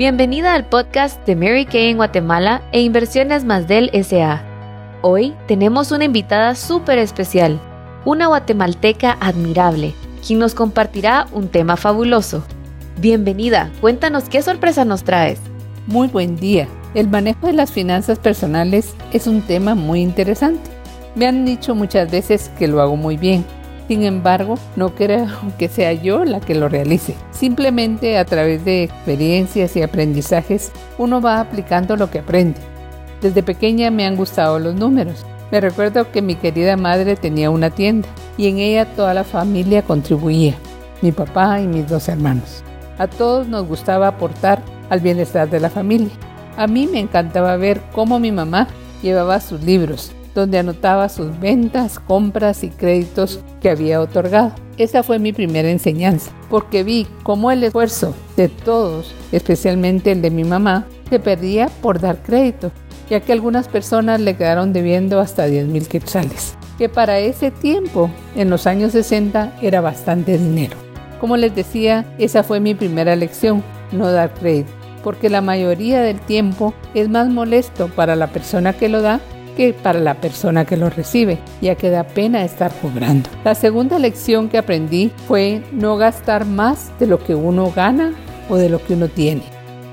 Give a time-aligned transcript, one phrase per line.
[0.00, 4.42] Bienvenida al podcast de Mary Kay en Guatemala e Inversiones Más del SA.
[5.02, 7.60] Hoy tenemos una invitada súper especial,
[8.06, 9.92] una guatemalteca admirable,
[10.26, 12.42] quien nos compartirá un tema fabuloso.
[12.98, 15.38] Bienvenida, cuéntanos qué sorpresa nos traes.
[15.86, 16.66] Muy buen día.
[16.94, 20.70] El manejo de las finanzas personales es un tema muy interesante.
[21.14, 23.44] Me han dicho muchas veces que lo hago muy bien.
[23.90, 25.26] Sin embargo, no creo
[25.58, 27.16] que sea yo la que lo realice.
[27.32, 32.60] Simplemente a través de experiencias y aprendizajes uno va aplicando lo que aprende.
[33.20, 35.26] Desde pequeña me han gustado los números.
[35.50, 38.06] Me recuerdo que mi querida madre tenía una tienda
[38.38, 40.54] y en ella toda la familia contribuía,
[41.02, 42.62] mi papá y mis dos hermanos.
[42.96, 46.12] A todos nos gustaba aportar al bienestar de la familia.
[46.56, 48.68] A mí me encantaba ver cómo mi mamá
[49.02, 54.52] llevaba sus libros, donde anotaba sus ventas, compras y créditos que había otorgado.
[54.76, 60.30] Esa fue mi primera enseñanza, porque vi cómo el esfuerzo de todos, especialmente el de
[60.30, 62.70] mi mamá, se perdía por dar crédito,
[63.10, 68.08] ya que algunas personas le quedaron debiendo hasta 10 mil quetzales, que para ese tiempo,
[68.36, 70.76] en los años 60, era bastante dinero.
[71.20, 74.70] Como les decía, esa fue mi primera lección, no dar crédito,
[75.02, 79.20] porque la mayoría del tiempo es más molesto para la persona que lo da
[79.56, 83.28] que para la persona que lo recibe, ya que da pena estar cobrando.
[83.44, 88.14] La segunda lección que aprendí fue no gastar más de lo que uno gana
[88.48, 89.42] o de lo que uno tiene.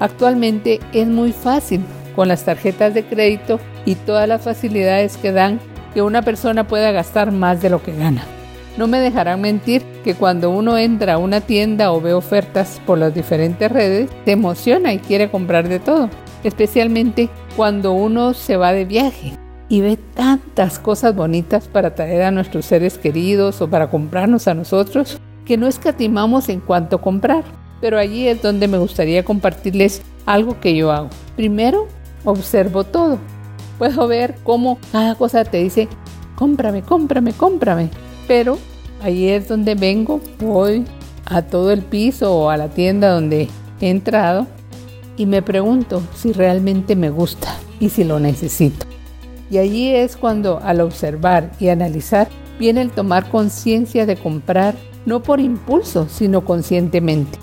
[0.00, 1.82] Actualmente es muy fácil
[2.14, 5.60] con las tarjetas de crédito y todas las facilidades que dan
[5.94, 8.22] que una persona pueda gastar más de lo que gana.
[8.76, 12.98] No me dejarán mentir que cuando uno entra a una tienda o ve ofertas por
[12.98, 16.10] las diferentes redes, se emociona y quiere comprar de todo,
[16.44, 19.32] especialmente cuando uno se va de viaje
[19.68, 24.54] y ve tantas cosas bonitas para traer a nuestros seres queridos o para comprarnos a
[24.54, 27.44] nosotros que no escatimamos en cuanto comprar.
[27.80, 31.08] Pero allí es donde me gustaría compartirles algo que yo hago.
[31.36, 31.88] Primero,
[32.24, 33.18] observo todo.
[33.78, 35.88] Puedo ver cómo cada cosa te dice,
[36.36, 37.90] cómprame, cómprame, cómprame.
[38.26, 38.58] Pero
[39.02, 40.84] ahí es donde vengo, voy
[41.26, 43.48] a todo el piso o a la tienda donde
[43.80, 44.46] he entrado
[45.16, 48.85] y me pregunto si realmente me gusta y si lo necesito.
[49.50, 54.74] Y allí es cuando al observar y analizar viene el tomar conciencia de comprar
[55.04, 57.38] no por impulso, sino conscientemente.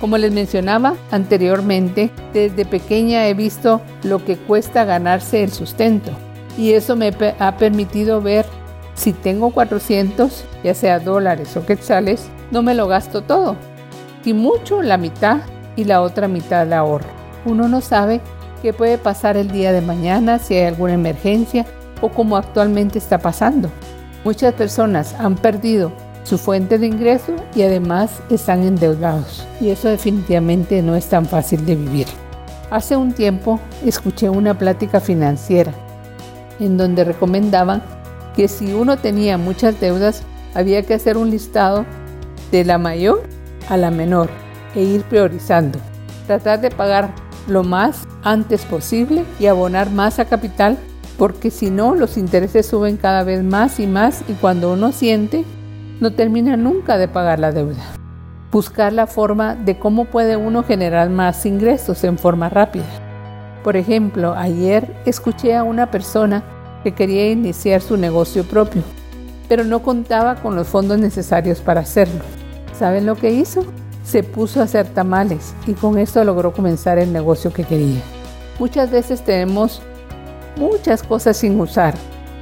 [0.00, 6.10] Como les mencionaba anteriormente, desde pequeña he visto lo que cuesta ganarse el sustento
[6.56, 8.46] y eso me ha permitido ver
[8.94, 13.56] si tengo 400, ya sea dólares o quetzales, no me lo gasto todo.
[14.22, 15.40] Si mucho, la mitad
[15.76, 17.08] y la otra mitad la ahorro.
[17.44, 18.20] Uno no sabe
[18.64, 21.66] qué puede pasar el día de mañana, si hay alguna emergencia
[22.00, 23.68] o como actualmente está pasando.
[24.24, 25.92] Muchas personas han perdido
[26.22, 29.46] su fuente de ingreso y además están endeudados.
[29.60, 32.06] Y eso definitivamente no es tan fácil de vivir.
[32.70, 35.74] Hace un tiempo escuché una plática financiera
[36.58, 37.82] en donde recomendaban
[38.34, 40.22] que si uno tenía muchas deudas
[40.54, 41.84] había que hacer un listado
[42.50, 43.24] de la mayor
[43.68, 44.30] a la menor
[44.74, 45.78] e ir priorizando.
[46.26, 50.78] Tratar de pagar lo más antes posible y abonar más a capital
[51.18, 55.44] porque si no los intereses suben cada vez más y más y cuando uno siente
[56.00, 57.82] no termina nunca de pagar la deuda.
[58.50, 62.84] Buscar la forma de cómo puede uno generar más ingresos en forma rápida.
[63.62, 66.42] Por ejemplo, ayer escuché a una persona
[66.82, 68.82] que quería iniciar su negocio propio,
[69.48, 72.20] pero no contaba con los fondos necesarios para hacerlo.
[72.78, 73.64] ¿Saben lo que hizo?
[74.04, 78.00] Se puso a hacer tamales y con esto logró comenzar el negocio que quería.
[78.58, 79.82] Muchas veces tenemos
[80.56, 81.94] muchas cosas sin usar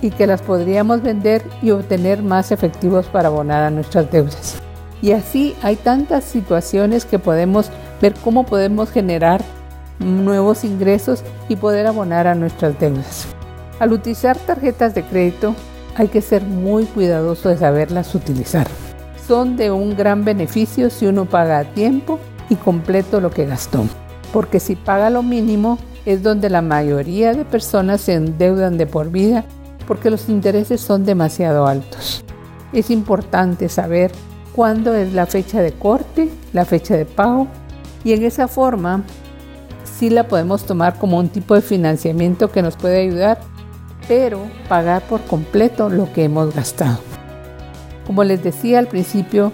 [0.00, 4.56] y que las podríamos vender y obtener más efectivos para abonar a nuestras deudas.
[5.02, 7.70] Y así hay tantas situaciones que podemos
[8.00, 9.42] ver cómo podemos generar
[9.98, 13.26] nuevos ingresos y poder abonar a nuestras deudas.
[13.80, 15.54] Al utilizar tarjetas de crédito
[15.96, 18.66] hay que ser muy cuidadoso de saberlas utilizar.
[19.28, 22.18] Son de un gran beneficio si uno paga a tiempo
[22.48, 23.84] y completo lo que gastó,
[24.32, 25.76] porque si paga lo mínimo
[26.06, 29.44] es donde la mayoría de personas se endeudan de por vida
[29.86, 32.24] porque los intereses son demasiado altos.
[32.72, 34.12] Es importante saber
[34.54, 37.48] cuándo es la fecha de corte, la fecha de pago
[38.04, 39.04] y en esa forma
[39.84, 43.40] sí la podemos tomar como un tipo de financiamiento que nos puede ayudar,
[44.08, 44.40] pero
[44.70, 47.17] pagar por completo lo que hemos gastado.
[48.08, 49.52] Como les decía al principio,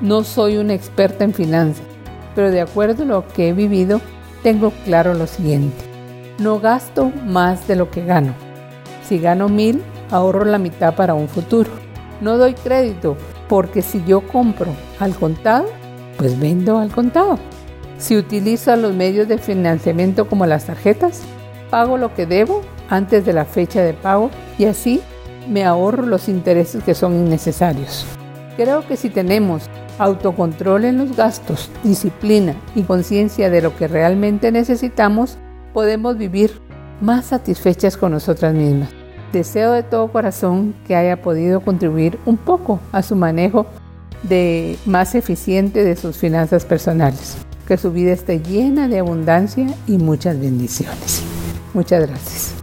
[0.00, 1.84] no soy una experta en finanzas,
[2.34, 4.00] pero de acuerdo a lo que he vivido,
[4.42, 5.84] tengo claro lo siguiente.
[6.38, 8.32] No gasto más de lo que gano
[9.06, 11.70] si gano mil, ahorro la mitad para un futuro.
[12.20, 13.16] No doy crédito
[13.48, 15.66] porque si yo compro al contado,
[16.18, 17.38] pues vendo al contado.
[17.98, 21.22] Si utilizo los medios de financiamiento como las tarjetas,
[21.70, 25.00] pago lo que debo antes de la fecha de pago y así
[25.48, 28.06] me ahorro los intereses que son innecesarios.
[28.56, 34.52] Creo que si tenemos autocontrol en los gastos, disciplina y conciencia de lo que realmente
[34.52, 35.38] necesitamos,
[35.72, 36.60] podemos vivir
[37.00, 38.88] más satisfechas con nosotras mismas.
[39.32, 43.66] Deseo de todo corazón que haya podido contribuir un poco a su manejo
[44.22, 47.36] de más eficiente de sus finanzas personales.
[47.66, 51.22] Que su vida esté llena de abundancia y muchas bendiciones.
[51.74, 52.55] Muchas gracias.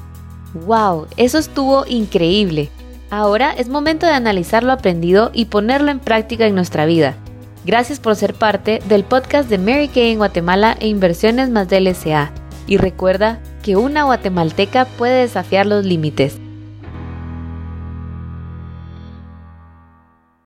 [0.54, 1.08] ¡Wow!
[1.18, 2.70] Eso estuvo increíble.
[3.10, 7.16] Ahora es momento de analizar lo aprendido y ponerlo en práctica en nuestra vida.
[7.66, 11.94] Gracias por ser parte del podcast de Mary Kay en Guatemala e Inversiones más del
[11.96, 12.32] SA.
[12.68, 16.38] Y recuerda que una guatemalteca puede desafiar los límites.